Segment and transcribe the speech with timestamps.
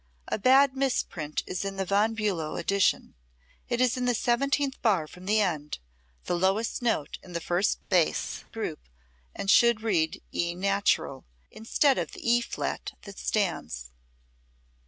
[0.29, 3.13] A bad misprint is in the Von Bulow edition:
[3.69, 5.77] it is in the seventeenth bar from the end,
[6.23, 8.89] the lowest note in the first bass group
[9.35, 13.91] and should read E natural, instead of the E flat that stands.